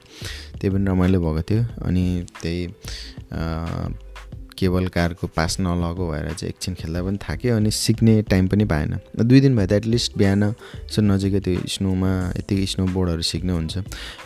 त्यही 0.60 0.70
पनि 0.74 0.84
रमाइलो 0.84 1.18
भएको 1.20 1.42
थियो। 1.48 1.62
अनि 1.86 2.04
त्यही 2.42 2.60
केबल 4.58 4.86
कारको 4.88 5.26
पास 5.36 5.56
नलगो 5.60 6.04
भएर 6.10 6.32
चाहिँ 6.32 6.48
एकछिन 6.48 6.74
खेल्दा 6.74 7.02
पनि 7.02 7.18
थाक्यो 7.18 7.56
अनि 7.56 7.70
सिक्ने 7.70 8.14
टाइम 8.30 8.48
पनि 8.48 8.64
पाएन। 8.64 8.98
दुई 9.18 9.40
दिन 9.40 9.56
भयो 9.56 9.66
त 9.66 9.72
एटलिस्ट 9.72 10.18
बिहान 10.18 10.42
यसो 10.42 11.02
नजिकै 11.02 11.40
त्यो 11.40 11.66
स्नोमा 11.68 12.10
यतिकै 12.38 12.66
स्नो 12.72 12.86
बोर्डहरू 12.92 13.22
सिक्नु 13.22 13.52
हुन्छ। 13.54 13.78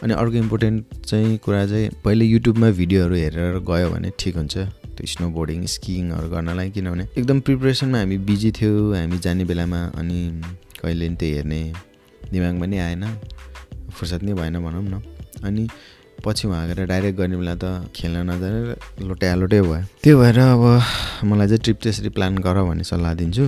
अनि 0.03 0.13
अर्को 0.15 0.37
इम्पोर्टेन्ट 0.37 1.05
चाहिँ 1.05 1.37
कुरा 1.45 1.67
चाहिँ 1.67 1.89
पहिले 2.05 2.25
युट्युबमा 2.25 2.71
भिडियोहरू 2.71 3.15
हेरेर 3.15 3.59
गयो 3.65 3.89
भने 3.91 4.11
ठिक 4.19 4.37
हुन्छ। 4.37 4.57
त्यो 4.97 5.07
स्नो 5.07 5.27
बोर्डिङ 5.29 5.65
स्किङहरू 5.67 6.29
गर्नलाई 6.33 6.71
किनभने 6.73 7.05
एकदम 7.19 7.41
प्रिपरेसनमा 7.47 7.99
हामी 7.99 8.17
बिजी 8.29 8.51
थियो 8.59 8.73
हामी 8.95 9.19
जाने 9.19 9.45
बेलामा 9.45 9.81
अनि 10.01 10.19
कहिले 10.81 11.09
पनि 11.09 11.17
त्यो 11.17 11.29
हेर्ने 11.37 11.61
दिमागमा 12.33 12.67
नि 12.67 12.79
आएन। 12.79 13.05
फुर्सद 13.93 14.23
नै 14.25 14.33
भएन 14.35 14.57
भनौँ 14.65 14.83
न। 14.83 15.03
अनि 15.45 15.69
पछि 16.27 16.49
उहाँ 16.49 16.67
गएर 16.67 16.85
डाइरेक्ट 16.91 17.19
गर्ने 17.19 17.37
बेला 17.39 17.55
त 17.55 17.65
खेल्न 17.95 18.27
नजाने 18.31 18.61
लोटे 19.07 19.27
आलोटै 19.31 19.61
भयो। 19.63 19.79
त्यो 20.03 20.15
भएर 20.19 20.39
अब 20.39 20.65
मलाई 21.31 21.47
चाहिँ 21.49 21.63
ट्रिप 21.65 21.79
त्यसरी 21.83 22.09
प्लान 22.19 22.39
गर 22.43 22.57
भन्ने 22.67 22.85
सल्लाह 22.85 23.15
दिन्छु। 23.15 23.45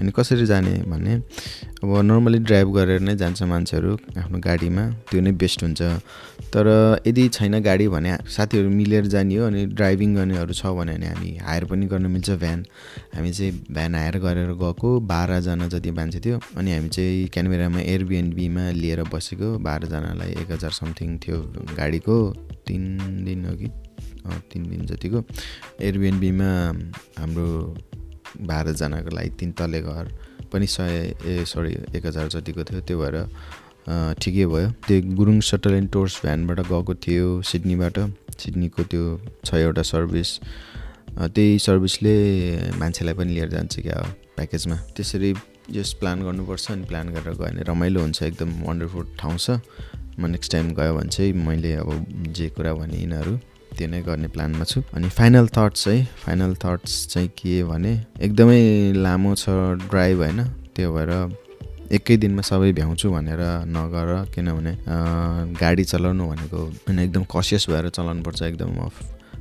अनि 0.00 0.12
कसरी 0.16 0.46
जाने 0.46 0.72
भने 0.88 1.14
अब 1.82 1.90
नर्मली 2.02 2.38
ड्राइभ 2.48 2.68
गरेर 2.76 3.00
नै 3.00 3.14
जान्छ 3.16 3.42
मान्छेहरू 3.52 3.92
आफ्नो 4.18 4.38
गाडीमा 4.40 4.84
त्यो 5.10 5.20
नै 5.20 5.32
बेस्ट 5.42 5.62
हुन्छ। 5.64 5.80
तर 6.52 6.66
यदि 7.06 7.28
छैन 7.28 7.60
गाडी 7.62 7.86
भने 7.88 8.16
साथीहरू 8.36 8.68
मिलेर 8.70 9.06
जाने 9.06 9.36
हो 9.36 9.46
अनि 9.46 9.64
ड्राइभिङ 9.78 10.14
गर्नेहरू 10.16 10.52
छ 10.52 10.72
भने 10.78 10.94
हामी 11.06 11.30
हायर 11.46 11.64
पनि 11.70 11.86
गर्न 11.86 12.06
मिल्छ 12.10 12.30
भ्यान 12.42 12.64
हामी 13.14 13.30
चाहिँ 13.32 13.52
भ्यान 13.70 13.94
हायर 13.94 14.18
गरेर 14.24 14.52
गएको 14.62 14.90
बाह्रजना 15.12 15.68
जति 15.68 15.90
मान्छे 15.98 16.20
थियो 16.24 16.40
अनि 16.56 16.72
हामी 16.72 16.88
चाहिँ 16.88 17.28
क्यानबेरामा 17.34 17.80
एयरबिएनबीमा 17.82 18.64
लिएर 18.80 19.02
बसेको 19.12 19.48
बाह्रजनालाई 19.68 20.30
एक 20.42 20.50
हजार 20.52 20.72
समथिङ 20.80 21.18
थियो 21.18 21.38
गाडीको। 21.76 22.18
तिन 22.66 22.82
दिन 23.26 23.44
कि 23.60 23.68
तिन 24.50 24.62
दिन 24.70 24.80
जतिको। 24.86 25.18
एयरबिएनबीमा 25.80 26.50
हाम्रो 27.18 27.48
बाह्रजनाको 28.38 29.10
लागि 29.16 29.30
तिन 29.40 29.52
तले 29.58 29.80
घर 29.82 30.06
पनि 30.52 30.66
सय 30.66 31.14
ए 31.24 31.44
सरी 31.46 31.72
एक 31.96 32.06
हजार 32.06 32.28
जतिको 32.34 32.64
थियो 32.64 32.80
त्यो 32.80 32.98
भएर 32.98 33.16
ठिकै 34.22 34.46
भयो। 34.46 34.68
त्यो 34.86 34.96
गुरुङ 35.18 35.40
सटल 35.40 35.74
एन्ड 35.74 35.90
टोर्स 35.92 36.20
भ्यानबाट 36.22 36.60
गएको 36.70 36.94
थियो 37.04 37.26
सिडनीबाट। 37.42 37.98
सिडनीको 38.38 38.82
त्यो 38.90 39.04
छवटा 39.44 39.82
सर्भिस 39.82 40.30
त्यही 41.34 41.58
सर्भिसले 41.58 42.14
मान्छेलाई 42.78 43.14
पनि 43.14 43.32
लिएर 43.34 43.48
जान्छ 43.50 43.80
क्या 43.80 43.98
प्याकेजमा। 44.36 44.76
त्यसरी 44.96 45.32
जस 45.70 45.92
प्लान 46.00 46.22
गर्नुपर्छ 46.24 46.70
अनि 46.70 46.84
प्लान 46.90 47.06
गरेर 47.14 47.34
गयो 47.34 47.38
भने 47.40 47.62
रमाइलो 47.68 48.00
हुन्छ 48.00 48.22
एकदम 48.22 48.50
वन्डरफुल 48.66 49.06
ठाउँ 49.18 49.38
छ। 49.38 49.58
म 50.18 50.26
नेक्स्ट 50.26 50.52
टाइम 50.52 50.66
गयो 50.74 50.94
भने 50.94 51.08
चाहिँ 51.08 51.32
मैले 51.46 51.72
अब 51.82 51.88
जे 52.36 52.48
कुरा 52.56 52.72
भने 52.74 52.96
यिनीहरू 52.98 53.34
त्यो 53.80 53.88
नै 53.88 54.00
गर्ने 54.04 54.28
प्लानमा 54.28 54.64
छु। 54.68 54.82
अनि 54.92 55.08
फाइनल 55.08 55.46
थट्स 55.56 55.88
है 55.88 55.96
फाइनल 56.20 56.54
थट्स 56.60 56.94
चाहिँ 57.08 57.28
के 57.32 57.62
भने 57.64 57.92
एकदमै 58.20 58.60
लामो 58.92 59.34
छ 59.34 59.48
ड्राइभ 59.88 60.18
होइन 60.20 60.42
त्यो 60.76 60.88
भएर 60.92 61.12
एकै 61.96 62.16
दिनमा 62.22 62.42
सबै 62.44 62.72
भ्याउँछु 62.72 63.10
भनेर 63.10 63.40
नगर 63.72 64.10
किनभने 64.34 64.72
गाडी 65.56 65.84
चलाउनु 65.84 66.28
भनेको 66.28 66.60
होइन 66.84 66.98
एकदम 66.98 67.24
कसियस 67.32 67.66
भएर 67.70 67.88
चलाउनुपर्छ 67.88 68.42
एकदम 68.42 68.76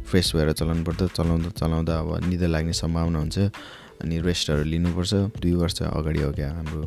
फ्रेस 0.07 0.31
भएर 0.35 0.51
चलाउनुपर्छ 0.55 1.11
चलाउँदा 1.19 1.49
चलाउँदा 1.59 1.99
अब 1.99 2.09
निद 2.29 2.43
लाग्ने 2.55 2.73
सम्भावना 2.73 3.19
हुन्छ। 3.19 3.37
अनि 4.01 4.19
रेस्टहरू 4.23 4.63
लिनुपर्छ 4.63 5.13
दुई 5.43 5.53
वर्ष 5.59 5.81
अगाडि 5.83 6.21
हो 6.21 6.31
क्या 6.31 6.49
हाम्रो 6.55 6.83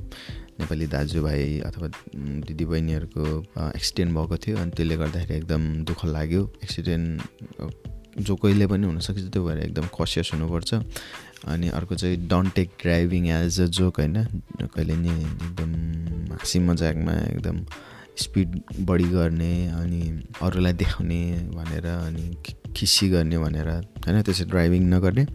नेपाली 0.61 0.87
दाजुभाइ 0.87 1.59
अथवा 1.67 1.89
दिदीबहिनीहरूको 2.49 3.25
एक्सिडेन्ट 3.77 4.11
भएको 4.17 4.37
थियो 4.37 4.57
अनि 4.59 4.71
त्यसले 4.71 4.97
गर्दाखेरि 4.97 5.39
एकदम 5.39 5.63
दुःख 5.85 6.05
लाग्यो। 6.07 6.43
एक्सिडेन्ट 6.65 7.23
जो 8.21 8.37
कहिले 8.37 8.67
पनि 8.67 8.87
हुनसक्छ 8.87 9.21
त्यो 9.33 9.45
भएर 9.45 9.59
एकदम 9.59 9.87
कसियस 9.97 10.31
हुनुपर्छ। 10.35 10.75
अनि 11.45 11.69
अर्को 11.69 11.95
चाहिँ 11.95 12.17
don't 12.29 12.55
take 12.55 12.69
driving 12.83 13.27
as 13.29 13.61
a 13.61 13.67
joke 13.67 14.01
होइन? 14.01 14.17
कहिले 14.63 14.97
नि 14.97 15.11
एकदम 15.11 15.71
हाँसी 16.33 16.59
मजाकमा 16.59 17.13
एकदम 17.13 17.65
स्पिड 18.23 18.61
बढी 18.81 19.09
गर्ने 19.09 19.55
अनि 19.73 20.01
अरूलाई 20.43 20.73
देखाउने 20.73 21.23
भनेर 21.57 21.87
अनि 21.87 22.25
खिसी 22.77 23.09
गर्ने 23.09 23.39
भनेर 23.39 23.69
होइन? 23.69 24.23
त्यसरी 24.23 24.51
ड्राइभिङ 24.51 24.83
नगर्ने। 24.93 25.27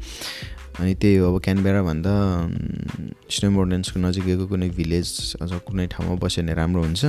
अनि 0.80 0.94
त्यही 1.02 1.16
हो 1.18 1.34
अब 1.34 1.42
क्यानबेराभन्दा 1.42 2.14
स्नो 3.34 3.50
मोर्डेन्सको 3.52 3.98
नजिकैको 4.00 4.46
कुनै 4.48 4.70
भिलेज 4.78 5.08
अझ 5.42 5.52
कुनै 5.68 5.86
ठाउँमा 5.94 6.16
बस्यो 6.22 6.44
भने 6.44 6.54
राम्रो 6.54 6.82
हुन्छ। 6.84 7.06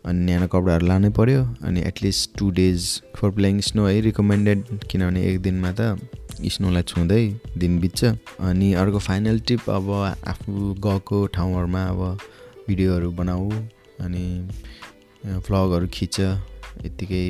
अनि 0.00 0.18
न्यानो 0.24 0.46
कपडाहरू 0.52 0.86
लानै 0.86 1.10
पऱ्यो 1.16 1.40
अनि 1.64 1.80
at least 1.90 2.38
two 2.38 2.50
days 2.60 2.80
for 3.16 3.30
playing 3.36 3.60
snow 3.68 3.86
है 3.86 4.00
रिकमेन्डेड 4.00 4.60
किनभने 4.90 5.20
एक 5.30 5.40
दिनमा 5.42 5.72
त 5.80 5.96
स्नोलाई 6.40 6.82
छुँदै 6.88 7.24
दिन 7.56 7.72
बित्छ। 7.80 8.04
अनि 8.40 8.72
अर्को 8.80 8.98
फाइनल 8.98 9.40
टिप 9.48 9.68
अब 9.70 9.90
आफू 10.32 10.52
गएको 10.84 11.18
ठाउँहरूमा 11.36 11.82
अब 11.84 12.00
भिडियोहरू 12.68 13.10
बनाऊ। 13.12 13.50
अनि 14.04 14.24
भ्लगहरू 15.46 15.86
खिच। 15.92 16.16
यत्तिकै 16.84 17.24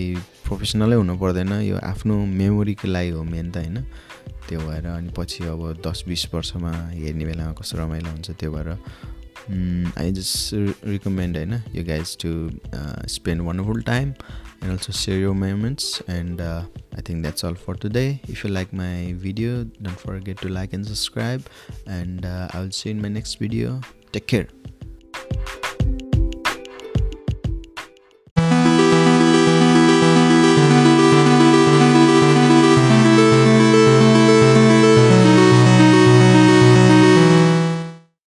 प्रोफेसनलै 0.46 0.96
हुनु 0.96 1.14
पर्दैन। 1.18 1.52
यो 1.62 1.76
आफ्नो 1.82 2.14
मेमोरीको 2.38 2.86
लागि 2.86 3.10
हो 3.10 3.22
मेन 3.24 3.50
त 3.50 3.56
होइन? 3.56 3.76
त्यो 4.50 4.61
भएर 4.61 4.87
अनि 4.97 5.12
पछि 5.16 5.45
अब 5.54 5.62
दस 5.87 6.04
बिस 6.09 6.26
वर्षमा 6.35 6.73
हेर्ने 6.90 7.25
बेलामा 7.25 7.52
कस्तो 7.61 7.78
रमाइलो 7.78 8.11
हुन्छ 8.11 8.30
त्यो 8.42 8.52
भएर 8.52 8.69
आई 9.99 10.12
जस्ट 10.12 10.87
रिकमेन्ड 10.95 11.37
होइन 11.37 11.62
you 11.75 11.85
guys 11.87 12.16
to 12.23 12.30
spend 13.16 13.42
wonderful 13.49 13.83
time 13.92 14.14
share 14.92 15.19
your 15.19 15.35
moments 15.35 16.02
and 16.07 16.40
uh, 16.40 16.62
i 16.99 17.00
think 17.00 17.23
that's 17.23 17.45
all 17.45 17.54
for 17.54 17.75
today 17.75 18.21
if 18.28 18.45
you 18.45 18.50
like 18.50 18.73
my 18.73 19.14
video 19.16 19.64
don't 19.80 19.99
forget 19.99 20.37
to 20.37 20.49
like 20.49 20.75
and 20.75 20.87
subscribe 20.87 21.42
and 21.87 22.26
uh, 22.26 22.49
i'll 22.52 22.71
see 22.71 22.90
you 22.90 22.97
in 22.97 23.02
my 23.02 23.09
next 23.09 23.38
video 23.47 23.80
take 24.12 24.26
care 24.26 24.59